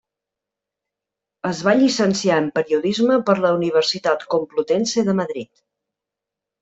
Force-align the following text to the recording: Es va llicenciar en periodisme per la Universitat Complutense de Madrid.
Es 1.49 1.59
va 1.67 1.75
llicenciar 1.81 2.39
en 2.43 2.49
periodisme 2.55 3.19
per 3.29 3.35
la 3.45 3.53
Universitat 3.59 4.27
Complutense 4.37 5.05
de 5.11 5.17
Madrid. 5.21 5.67